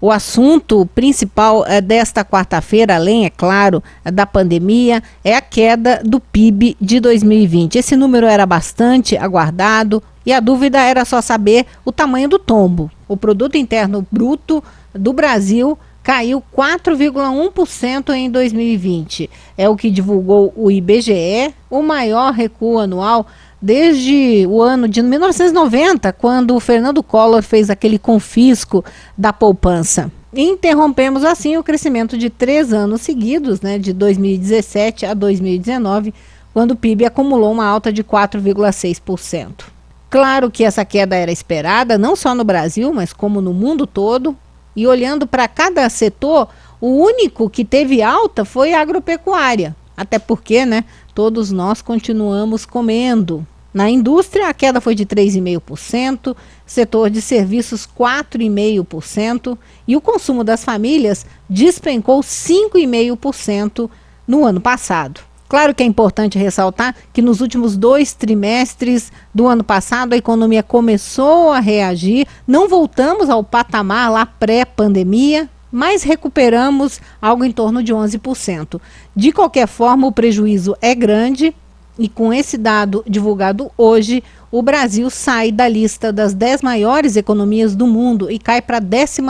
O 0.00 0.10
assunto 0.10 0.86
principal 0.94 1.64
é, 1.66 1.80
desta 1.80 2.24
quarta-feira, 2.24 2.94
além, 2.94 3.26
é 3.26 3.30
claro, 3.30 3.82
da 4.04 4.24
pandemia, 4.24 5.02
é 5.22 5.36
a 5.36 5.42
queda 5.42 6.00
do 6.02 6.18
PIB 6.18 6.76
de 6.80 7.00
2020. 7.00 7.76
Esse 7.76 7.96
número 7.96 8.26
era 8.26 8.46
bastante 8.46 9.16
aguardado 9.16 10.02
e 10.24 10.32
a 10.32 10.40
dúvida 10.40 10.80
era 10.80 11.04
só 11.04 11.20
saber 11.20 11.66
o 11.84 11.92
tamanho 11.92 12.28
do 12.28 12.38
tombo. 12.38 12.90
O 13.06 13.16
produto 13.16 13.56
interno 13.56 14.06
bruto 14.10 14.64
do 14.94 15.12
Brasil 15.12 15.78
caiu 16.02 16.42
4,1% 16.56 18.10
em 18.14 18.30
2020. 18.30 19.28
É 19.56 19.68
o 19.68 19.76
que 19.76 19.90
divulgou 19.90 20.52
o 20.56 20.70
IBGE, 20.70 21.54
o 21.70 21.82
maior 21.82 22.32
recuo 22.32 22.78
anual 22.78 23.26
desde 23.60 24.46
o 24.48 24.62
ano 24.62 24.88
de 24.88 25.02
1990, 25.02 26.12
quando 26.14 26.56
o 26.56 26.60
Fernando 26.60 27.02
Collor 27.02 27.42
fez 27.42 27.68
aquele 27.68 27.98
confisco 27.98 28.84
da 29.16 29.32
poupança. 29.32 30.10
Interrompemos 30.32 31.24
assim 31.24 31.56
o 31.56 31.62
crescimento 31.62 32.16
de 32.16 32.30
três 32.30 32.72
anos 32.72 33.00
seguidos, 33.02 33.60
né, 33.60 33.78
de 33.78 33.92
2017 33.92 35.04
a 35.04 35.12
2019, 35.12 36.14
quando 36.54 36.70
o 36.70 36.76
PIB 36.76 37.04
acumulou 37.04 37.52
uma 37.52 37.66
alta 37.66 37.92
de 37.92 38.02
4,6%. 38.02 39.64
Claro 40.08 40.50
que 40.50 40.64
essa 40.64 40.84
queda 40.84 41.14
era 41.14 41.30
esperada, 41.30 41.98
não 41.98 42.16
só 42.16 42.34
no 42.34 42.44
Brasil, 42.44 42.92
mas 42.92 43.12
como 43.12 43.40
no 43.40 43.52
mundo 43.52 43.86
todo. 43.86 44.36
E 44.74 44.86
olhando 44.86 45.26
para 45.26 45.48
cada 45.48 45.88
setor, 45.88 46.48
o 46.80 46.88
único 46.88 47.50
que 47.50 47.64
teve 47.64 48.02
alta 48.02 48.44
foi 48.44 48.72
a 48.72 48.80
agropecuária. 48.80 49.76
Até 49.96 50.18
porque, 50.18 50.64
né, 50.64 50.84
todos 51.14 51.50
nós 51.50 51.82
continuamos 51.82 52.64
comendo. 52.64 53.46
Na 53.72 53.88
indústria, 53.88 54.48
a 54.48 54.54
queda 54.54 54.80
foi 54.80 54.94
de 54.94 55.06
3,5%, 55.06 56.36
setor 56.66 57.08
de 57.08 57.22
serviços 57.22 57.86
4,5% 57.86 59.56
e 59.86 59.96
o 59.96 60.00
consumo 60.00 60.42
das 60.42 60.64
famílias 60.64 61.24
despencou 61.48 62.20
5,5% 62.20 63.88
no 64.26 64.44
ano 64.44 64.60
passado. 64.60 65.20
Claro 65.50 65.74
que 65.74 65.82
é 65.82 65.86
importante 65.86 66.38
ressaltar 66.38 66.94
que 67.12 67.20
nos 67.20 67.40
últimos 67.40 67.76
dois 67.76 68.14
trimestres 68.14 69.10
do 69.34 69.48
ano 69.48 69.64
passado 69.64 70.12
a 70.12 70.16
economia 70.16 70.62
começou 70.62 71.50
a 71.50 71.58
reagir, 71.58 72.24
não 72.46 72.68
voltamos 72.68 73.28
ao 73.28 73.42
patamar 73.42 74.12
lá 74.12 74.24
pré-pandemia, 74.24 75.50
mas 75.72 76.04
recuperamos 76.04 77.00
algo 77.20 77.42
em 77.42 77.50
torno 77.50 77.82
de 77.82 77.92
11%. 77.92 78.80
De 79.16 79.32
qualquer 79.32 79.66
forma, 79.66 80.06
o 80.06 80.12
prejuízo 80.12 80.76
é 80.80 80.94
grande 80.94 81.52
e 81.98 82.08
com 82.08 82.32
esse 82.32 82.56
dado 82.56 83.02
divulgado 83.04 83.72
hoje, 83.76 84.22
o 84.52 84.62
Brasil 84.62 85.10
sai 85.10 85.50
da 85.50 85.66
lista 85.66 86.12
das 86.12 86.32
10 86.32 86.62
maiores 86.62 87.16
economias 87.16 87.74
do 87.74 87.88
mundo 87.88 88.30
e 88.30 88.38
cai 88.38 88.62
para 88.62 88.76
a 88.76 88.80
12 88.80 89.20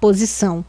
posição. 0.00 0.64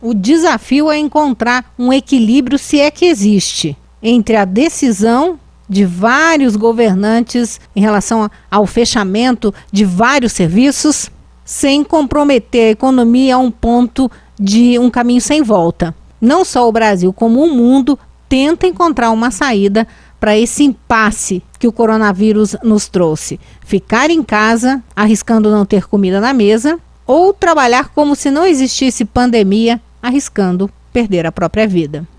O 0.00 0.14
desafio 0.14 0.92
é 0.92 0.96
encontrar 0.96 1.74
um 1.76 1.92
equilíbrio, 1.92 2.56
se 2.56 2.78
é 2.78 2.88
que 2.88 3.06
existe 3.06 3.76
entre 4.02 4.36
a 4.36 4.44
decisão 4.44 5.38
de 5.68 5.84
vários 5.84 6.56
governantes 6.56 7.60
em 7.74 7.80
relação 7.80 8.30
ao 8.50 8.66
fechamento 8.66 9.54
de 9.70 9.84
vários 9.84 10.32
serviços, 10.32 11.10
sem 11.44 11.82
comprometer 11.82 12.68
a 12.68 12.70
economia 12.72 13.36
a 13.36 13.38
um 13.38 13.50
ponto 13.50 14.10
de 14.38 14.78
um 14.78 14.90
caminho 14.90 15.20
sem 15.20 15.42
volta. 15.42 15.94
Não 16.20 16.44
só 16.44 16.68
o 16.68 16.72
Brasil, 16.72 17.12
como 17.12 17.42
o 17.42 17.54
mundo 17.54 17.98
tenta 18.28 18.66
encontrar 18.66 19.10
uma 19.10 19.30
saída 19.30 19.86
para 20.20 20.38
esse 20.38 20.62
impasse 20.62 21.42
que 21.58 21.66
o 21.66 21.72
coronavírus 21.72 22.54
nos 22.62 22.88
trouxe. 22.88 23.40
Ficar 23.64 24.08
em 24.08 24.22
casa, 24.22 24.82
arriscando 24.94 25.50
não 25.50 25.64
ter 25.64 25.86
comida 25.88 26.20
na 26.20 26.32
mesa, 26.32 26.78
ou 27.06 27.32
trabalhar 27.32 27.88
como 27.88 28.14
se 28.14 28.30
não 28.30 28.46
existisse 28.46 29.04
pandemia, 29.04 29.80
arriscando 30.00 30.70
perder 30.92 31.26
a 31.26 31.32
própria 31.32 31.66
vida. 31.66 32.06